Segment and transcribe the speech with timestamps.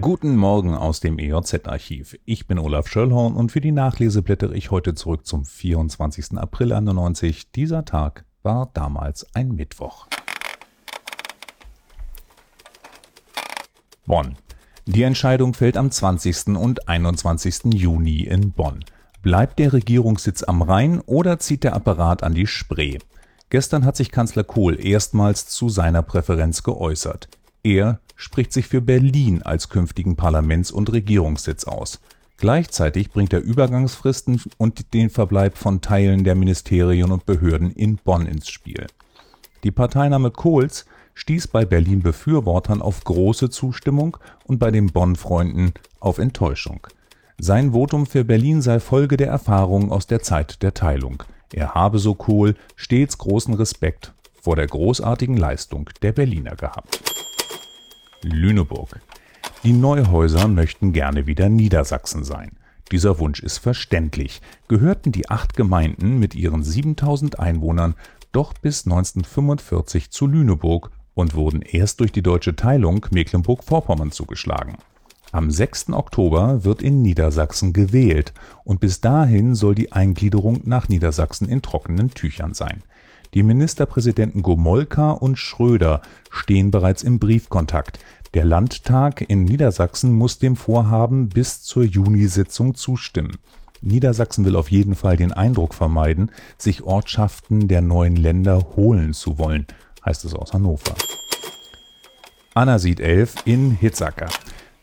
[0.00, 2.18] Guten Morgen aus dem EJZ-Archiv.
[2.24, 6.38] Ich bin Olaf Schöllhorn und für die Nachlese blättere ich heute zurück zum 24.
[6.38, 7.50] April 91.
[7.50, 10.06] Dieser Tag war damals ein Mittwoch.
[14.06, 14.36] Bonn.
[14.86, 16.56] Die Entscheidung fällt am 20.
[16.56, 17.74] und 21.
[17.74, 18.84] Juni in Bonn.
[19.20, 22.98] Bleibt der Regierungssitz am Rhein oder zieht der Apparat an die Spree?
[23.50, 27.28] Gestern hat sich Kanzler Kohl erstmals zu seiner Präferenz geäußert.
[27.62, 32.00] Er spricht sich für Berlin als künftigen Parlaments- und Regierungssitz aus.
[32.36, 38.26] Gleichzeitig bringt er Übergangsfristen und den Verbleib von Teilen der Ministerien und Behörden in Bonn
[38.26, 38.86] ins Spiel.
[39.64, 46.86] Die Parteinahme Kohls stieß bei Berlin-Befürwortern auf große Zustimmung und bei den Bonn-Freunden auf Enttäuschung.
[47.38, 51.24] Sein Votum für Berlin sei Folge der Erfahrungen aus der Zeit der Teilung.
[51.52, 57.11] Er habe, so Kohl, stets großen Respekt vor der großartigen Leistung der Berliner gehabt.
[58.24, 59.00] Lüneburg.
[59.64, 62.52] Die Neuhäuser möchten gerne wieder Niedersachsen sein.
[62.90, 64.42] Dieser Wunsch ist verständlich.
[64.68, 67.94] Gehörten die acht Gemeinden mit ihren 7000 Einwohnern
[68.32, 74.76] doch bis 1945 zu Lüneburg und wurden erst durch die deutsche Teilung Mecklenburg-Vorpommern zugeschlagen.
[75.30, 75.90] Am 6.
[75.90, 82.10] Oktober wird in Niedersachsen gewählt und bis dahin soll die Eingliederung nach Niedersachsen in trockenen
[82.10, 82.82] Tüchern sein.
[83.34, 87.98] Die Ministerpräsidenten Gomolka und Schröder stehen bereits im Briefkontakt.
[88.34, 93.38] Der Landtag in Niedersachsen muss dem Vorhaben bis zur Junisitzung zustimmen.
[93.80, 99.38] Niedersachsen will auf jeden Fall den Eindruck vermeiden, sich Ortschaften der neuen Länder holen zu
[99.38, 99.66] wollen,
[100.04, 100.94] heißt es aus Hannover.
[102.52, 104.28] Anna sieht 11 in Hitzacker.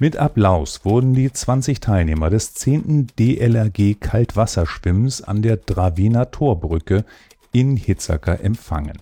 [0.00, 3.06] Mit Applaus wurden die 20 Teilnehmer des 10.
[3.16, 7.04] DLRG Kaltwasserschwimmens an der Dravena Torbrücke
[7.52, 8.98] in Hitzacker empfangen.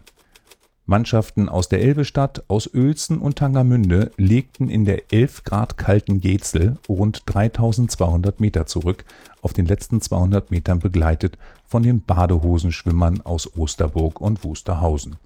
[0.91, 6.78] Mannschaften aus der Elbestadt, aus Uelzen und Tangermünde legten in der 11 Grad kalten Getzel
[6.89, 9.05] rund 3200 Meter zurück,
[9.41, 15.16] auf den letzten 200 Metern begleitet von den Badehosenschwimmern aus Osterburg und Wusterhausen.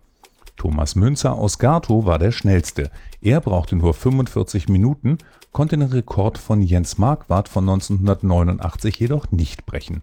[0.56, 2.90] Thomas Münzer aus Gartow war der schnellste.
[3.20, 5.18] Er brauchte nur 45 Minuten,
[5.52, 10.02] konnte den Rekord von Jens Marquardt von 1989 jedoch nicht brechen.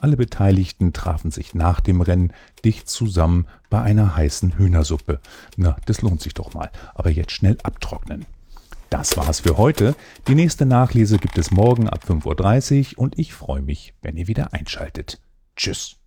[0.00, 2.32] Alle Beteiligten trafen sich nach dem Rennen
[2.64, 5.20] dicht zusammen bei einer heißen Hühnersuppe.
[5.56, 6.70] Na, das lohnt sich doch mal.
[6.94, 8.24] Aber jetzt schnell abtrocknen.
[8.88, 9.94] Das war's für heute.
[10.26, 14.26] Die nächste Nachlese gibt es morgen ab 5.30 Uhr und ich freue mich, wenn ihr
[14.26, 15.20] wieder einschaltet.
[15.54, 15.99] Tschüss.